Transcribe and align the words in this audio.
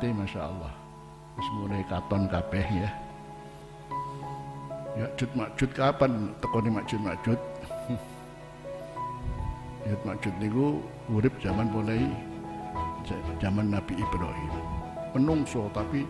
umate 0.00 0.16
Masya 0.16 0.40
Allah. 0.48 0.72
Wis 1.36 1.48
mulai 1.60 1.84
katon 1.84 2.24
kabeh 2.24 2.64
ya? 2.72 2.90
Ya'jud 4.96 5.30
Ma'jud 5.36 5.70
kapan? 5.76 6.32
Tekoni 6.40 6.70
Ma'jud 6.72 7.00
Ma'jud 7.04 7.40
Ya'jud 9.84 10.02
Ma'jud 10.08 10.34
niku 10.40 10.80
urip 11.12 11.36
zaman 11.44 11.68
mulai 11.68 12.00
zaman 13.44 13.76
Nabi 13.76 14.00
Ibrahim. 14.00 14.52
Menungso 15.12 15.68
tapi 15.76 16.08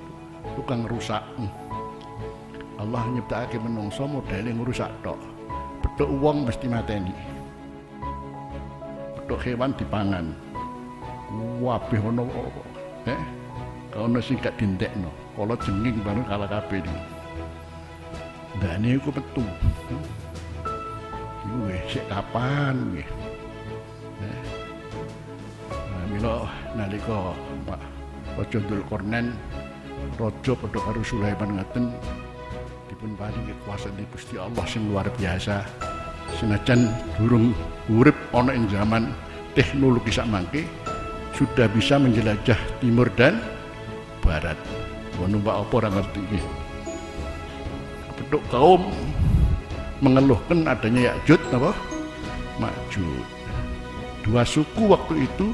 tukang 0.54 0.86
rusak. 0.86 1.26
Allah 2.78 3.02
nyiptakake 3.10 3.58
menungso 3.58 4.06
modele 4.06 4.54
ngrusak 4.54 4.94
tok. 5.02 5.18
Bedok 5.82 6.14
uang 6.14 6.46
mesti 6.46 6.66
mateni. 6.70 7.14
Bedok 9.18 9.42
hewan 9.42 9.74
dipangan. 9.74 10.30
Wabeh 11.58 12.00
ono 12.06 12.26
eh 13.06 13.39
kalau 14.00 14.20
sing 14.24 14.40
gak 14.40 14.56
dintekno 14.56 15.12
kalau 15.36 15.52
jenging 15.60 16.00
baru 16.00 16.24
kalah 16.24 16.48
kabeh 16.48 16.80
iki. 16.80 17.00
Ndane 18.56 18.88
iku 18.96 19.12
metu. 19.12 19.44
Iku 21.44 21.58
sik 21.92 22.04
kapan 22.08 22.76
nggih? 22.96 23.08
Eh. 24.24 24.40
Nah, 25.68 26.04
mila 26.08 26.34
nalika 26.72 27.36
Pak 27.68 27.80
Raja 28.40 28.58
Dzulkarnain 28.64 29.36
raja 30.16 30.52
padha 30.56 30.80
karo 30.80 31.00
Sulaiman 31.04 31.60
ngaten 31.60 31.92
dipun 32.88 33.12
paringi 33.20 33.52
kekuasaan 33.52 34.00
di 34.00 34.04
Gusti 34.08 34.40
Allah 34.40 34.64
sing 34.64 34.88
luar 34.88 35.12
biasa. 35.12 35.60
Senajan 36.40 36.88
durung 37.20 37.52
urip 37.92 38.16
ana 38.32 38.56
ing 38.56 38.64
zaman 38.72 39.12
teknologi 39.52 40.08
sak 40.08 40.30
mangke 40.30 40.64
sudah 41.36 41.68
bisa 41.72 42.00
menjelajah 42.00 42.56
timur 42.80 43.12
dan 43.18 43.59
barat. 44.30 44.54
Numpak 45.18 45.52
apa 45.66 45.72
orang 45.84 45.94
ngerti. 46.00 46.22
Penduduk 48.16 48.42
kaum 48.48 48.82
mengeluhkan 50.00 50.64
adanya 50.64 51.12
Yakjud 51.12 51.42
apa? 51.50 51.76
Makjud. 52.56 53.26
Dua 54.24 54.46
suku 54.46 54.88
waktu 54.88 55.28
itu 55.28 55.52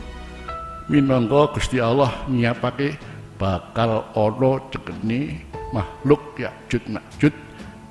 minangka 0.87 1.57
Gusti 1.57 1.83
Allah 1.83 2.15
nyiapake 2.31 2.95
bakal 3.41 4.07
ono 4.15 4.71
cekeni 4.71 5.35
makhluk 5.75 6.39
Yakjud 6.39 6.87
Makjud 6.87 7.35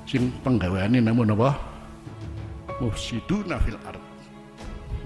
sing 0.08 0.32
penggaweane 0.40 1.02
namun 1.04 1.34
apa? 1.36 1.60
Mufsiduna 2.80 3.60
fil 3.60 3.76
ard. 3.84 4.00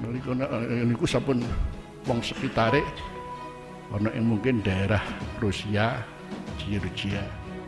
Nalika 0.07 0.39
niku 0.87 1.03
sampun 1.03 1.43
wong 2.07 2.23
sekitare 2.23 2.79
ana 3.91 4.11
yang 4.15 4.27
mungkin 4.31 4.63
daerah 4.63 5.03
Rusia, 5.43 6.07
Georgia. 6.63 7.23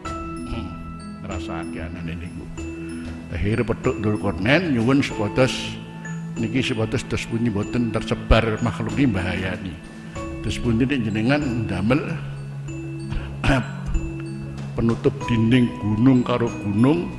Hmm, 0.06 0.70
ngrasake 1.26 1.82
anane 1.82 2.14
niku. 2.14 2.44
Akhirnya 3.32 3.64
petuk 3.66 3.96
Dzulkarnain 4.04 4.76
nyuwun 4.76 5.00
supados 5.02 5.50
niki 6.38 6.62
supados 6.62 7.02
dos 7.08 7.24
pundi 7.26 7.50
boten 7.50 7.90
tersebar 7.90 8.60
makhluk 8.62 8.94
ini 9.00 9.10
bahayani. 9.10 9.74
Dos 10.46 10.62
pundi 10.62 10.86
jenengan 10.86 11.66
damel 11.66 11.98
penutup 14.78 15.14
dinding 15.26 15.66
gunung 15.82 16.22
karo 16.22 16.46
gunung 16.62 17.10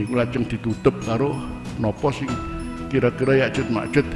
niku 0.00 0.16
lajeng 0.16 0.48
ditutup 0.48 0.96
karo 1.04 1.36
nopo 1.76 2.08
sing 2.08 2.30
kira-kira 2.88 3.46
Yakjud 3.46 3.68
Makjud 3.68 4.06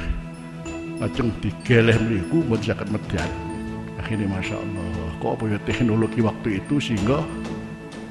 lajeng 0.97 1.29
digeleh 1.43 1.95
mriku 1.99 2.41
mboten 2.47 2.73
saged 2.73 2.89
medal. 2.89 3.48
Akhirnya 3.99 4.31
Masya 4.31 4.55
Allah, 4.55 5.11
kok 5.19 5.31
apa 5.35 5.43
ya 5.51 5.59
teknologi 5.67 6.19
waktu 6.23 6.63
itu 6.63 6.79
sehingga 6.79 7.19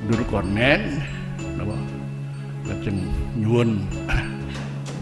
Dzulkarnain 0.07 1.03
napa 1.59 1.75
lajeng 2.69 3.03
nyuwun 3.35 3.83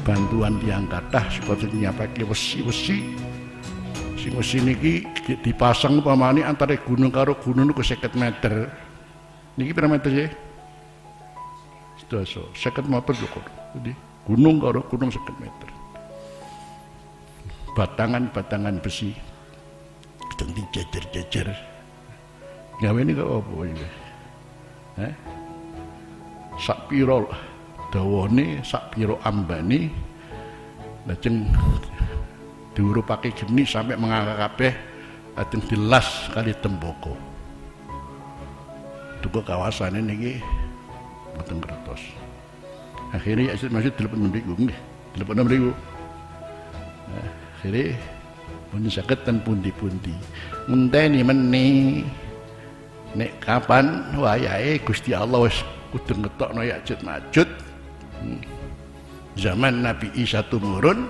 bantuan 0.07 0.57
tiang 0.63 0.87
kathah 0.89 1.27
supaya 1.29 1.69
nyiapake 1.69 2.23
wesi-wesi 2.25 3.03
sing 4.17 4.33
wesi 4.39 4.63
niki 4.63 5.05
dipasang 5.45 6.01
pamane 6.01 6.47
antara 6.47 6.79
gunung 6.81 7.13
karo 7.13 7.37
gunung 7.37 7.69
niku 7.69 7.83
50 7.85 8.17
meter. 8.17 8.71
Niki 9.59 9.73
pira 9.75 9.91
meter 9.91 10.11
ya? 10.15 10.29
Sedasa 12.01 12.41
50 12.55 12.89
meter 12.89 13.13
kok. 13.21 13.47
Jadi 13.77 13.93
gunung 14.25 14.63
karo 14.63 14.81
gunung 14.87 15.11
50 15.11 15.43
meter 15.43 15.69
batangan-batangan 17.77 18.81
besi 18.81 19.13
dijajar-jajar 20.57 21.53
gawe 22.81 22.99
ini 23.01 23.13
kok 23.13 23.29
apa 23.29 23.53
ini? 23.69 23.87
Eh? 24.97 25.15
sak 26.57 26.89
piro 26.89 27.29
dawane 27.93 28.65
sak 28.65 28.97
piro 28.97 29.21
ambani 29.29 29.93
lajeng 31.05 31.45
diurupake 32.73 33.33
geni 33.37 33.65
sampai 33.69 33.97
mengangkat 33.97 34.37
kabeh 34.41 34.73
lajeng 35.37 35.63
dilas 35.69 36.33
kali 36.33 36.57
temboko. 36.65 37.13
Duka 39.21 39.45
kawasan 39.45 40.01
ini 40.01 40.41
boten 41.37 41.61
kertos. 41.61 42.01
Akhirnya 43.13 43.53
ya 43.53 43.69
masih 43.69 43.93
telepon 43.93 44.33
mriku 44.33 44.53
nggih. 44.57 44.79
Telepon 45.17 45.45
mriku. 45.45 45.71
Akhirnya 47.61 47.97
pun 48.71 48.87
sakit 48.87 49.25
dan 49.27 49.39
pundi-pundi. 49.43 50.15
Ngenteni 50.67 51.21
meni? 51.23 51.67
Nek 53.17 53.33
kapan? 53.41 54.13
Wayahe 54.19 54.83
Gusti 54.85 55.17
Allah 55.17 55.49
wis 55.49 55.65
kudu 55.95 56.21
ngetokno 56.21 56.61
Ya'jud 56.61 57.01
Ma'jud 57.01 57.49
hmm. 58.21 58.41
zaman 59.41 59.81
Nabi 59.81 60.13
Isa 60.19 60.45
tumurun 60.45 61.09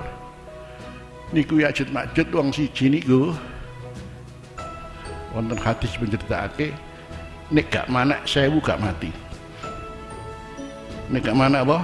niku 1.34 1.58
Ya'jud 1.58 1.90
Ma'jud 1.90 2.28
wong 2.30 2.54
siji 2.54 2.92
niku. 2.92 3.34
Wonten 5.34 5.58
hadis 5.60 5.92
menceritakake 6.00 6.72
nek 7.50 7.66
gak 7.68 7.86
mana 7.90 8.16
sewu 8.24 8.62
gak 8.62 8.78
mati. 8.78 9.10
Nek 11.10 11.26
gak 11.26 11.36
mana 11.36 11.66
apa? 11.66 11.82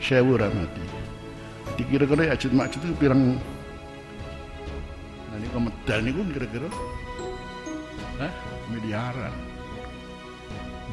Sewu 0.00 0.40
ora 0.40 0.48
mati. 0.48 0.82
Dikira-kira 1.76 2.32
Ya'jud 2.32 2.52
Ma'jud 2.56 2.80
itu 2.80 2.94
pirang 2.96 3.36
nah 5.34 5.42
ini 5.42 5.50
medal 5.50 5.98
niku 5.98 6.20
kira-kira? 6.30 6.70
Hah? 8.22 8.32
miliaran. 8.70 9.34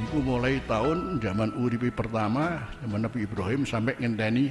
Niku 0.02 0.18
mulai 0.26 0.58
tahun 0.66 1.22
zaman 1.22 1.54
uripi 1.62 1.94
pertama 1.94 2.58
zaman 2.82 3.06
Nabi 3.06 3.30
Ibrahim 3.30 3.62
sampai 3.70 3.94
ngenteni 4.02 4.50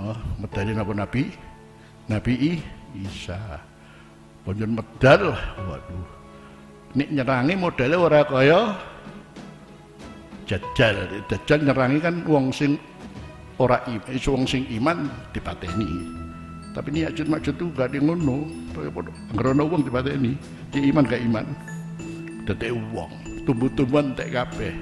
oh 0.00 0.16
medalin 0.40 0.80
apa 0.80 0.92
Nabi? 0.96 1.22
Nabi 2.08 2.32
I, 2.32 2.52
Isa. 3.04 3.60
Bonjon 4.44 4.72
medal. 4.72 5.36
Waduh. 5.68 6.08
Nek 6.96 7.08
nyerangi 7.12 7.54
modalnya 7.60 8.00
ora 8.00 8.20
kaya 8.24 8.72
jajal. 10.48 10.96
Jajal 11.28 11.60
nyerangi 11.60 11.98
kan 12.00 12.24
wong 12.24 12.48
sing 12.56 12.80
ora 13.60 13.84
iman, 13.84 14.16
wong 14.16 14.44
sing 14.48 14.64
iman 14.80 15.12
dipateni. 15.36 16.23
Tapi 16.74 16.90
ini 16.90 17.06
Ya'jud 17.06 17.30
Ma'jud 17.30 17.54
itu 17.54 17.70
gak 17.70 17.94
ada 17.94 17.98
ngono. 18.02 18.50
Ngerono 19.38 19.62
wong 19.70 19.86
dipateni. 19.86 20.34
Ki 20.74 20.90
iman 20.90 21.06
gak 21.06 21.22
iman. 21.22 21.46
Dete 22.44 22.74
wong, 22.74 23.08
tumbuh-tumbuhan 23.46 24.12
tek 24.18 24.34
kabeh. 24.34 24.74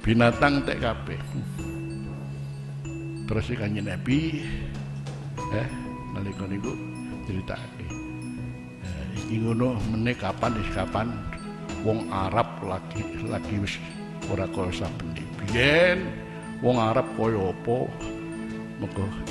Binatang 0.00 0.64
tek 0.64 0.80
kabeh. 0.80 1.20
Terus 3.28 3.52
kanjeng 3.52 3.86
Nabi 3.86 4.40
eh 5.52 5.68
nalika 6.16 6.48
niku 6.48 6.72
critakake. 7.28 7.86
Eh, 8.80 9.04
iki 9.20 9.44
ngono 9.44 9.76
meneh 9.92 10.16
kapan 10.16 10.56
wis 10.56 10.72
kapan 10.72 11.12
wong 11.84 12.08
Arab 12.08 12.48
lagi 12.64 13.04
lagi 13.28 13.60
wis 13.60 13.76
ora 14.32 14.48
kaya 14.48 14.72
saben 14.72 15.12
biyen 15.12 16.08
wong 16.64 16.80
Arab 16.80 17.04
koyo 17.14 17.52
maka 17.52 18.17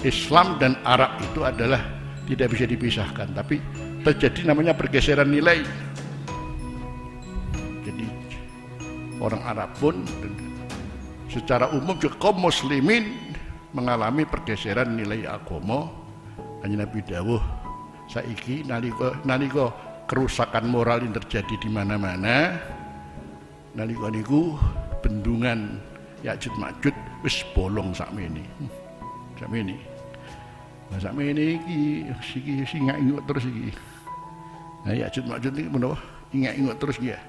Islam 0.03 0.59
dan 0.59 0.75
Arab 0.83 1.19
itu 1.23 1.44
adalah 1.44 1.79
tidak 2.27 2.51
bisa 2.51 2.67
dipisahkan 2.67 3.31
tapi 3.31 3.63
terjadi 4.03 4.51
namanya 4.51 4.75
pergeseran 4.75 5.31
nilai. 5.31 5.63
Jadi 7.88 8.07
orang 9.23 9.41
Arab 9.47 9.71
pun 9.79 10.03
secara 11.31 11.71
umum 11.71 11.95
juga 11.95 12.19
kaum 12.19 12.44
muslimin 12.44 13.15
mengalami 13.71 14.27
pergeseran 14.27 14.95
nilai 14.99 15.23
agama. 15.27 15.88
Hanya 16.65 16.83
Nabi 16.89 17.05
Dawuh 17.05 17.39
saiki 18.09 18.65
nalika 18.65 19.13
nalika 19.23 19.71
kerusakan 20.09 20.71
moral 20.71 21.03
yang 21.03 21.13
terjadi 21.13 21.55
di 21.59 21.69
mana-mana 21.69 22.57
nalika 23.77 24.09
niku 24.09 24.57
bendungan 25.05 25.77
Ya'jud 26.25 26.55
Ma'jud 26.57 26.95
wis 27.21 27.45
bolong 27.53 27.94
sakmene. 27.94 28.41
Hmm, 28.57 28.71
sakmene. 29.37 29.77
Nah 30.91 30.99
sakmene 30.99 31.61
iki 31.61 32.09
iki 32.11 32.53
sing 32.67 32.89
ngayuk 32.89 33.21
terus 33.29 33.45
iki. 33.47 33.71
Nah 34.83 34.93
Ya'jud 34.93 35.25
Ma'jud 35.25 35.53
iki 35.53 35.69
menapa? 35.69 35.97
ingat-ingat 36.35 36.77
terus 36.79 36.97
ya. 36.99 37.19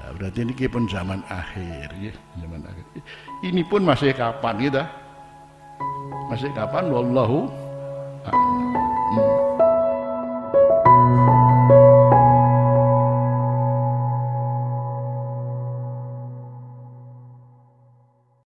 Nah, 0.00 0.16
berarti 0.16 0.46
ini 0.46 0.54
pun 0.70 0.88
zaman 0.88 1.20
akhir 1.28 1.92
ya, 2.00 2.14
zaman 2.40 2.64
akhir. 2.64 2.84
Ini 3.44 3.62
pun 3.68 3.84
masih 3.84 4.14
kapan 4.16 4.54
gitu? 4.62 4.82
Masih 6.32 6.50
kapan? 6.56 6.88
Wallahu 6.88 7.50
a'lam. 8.24 8.59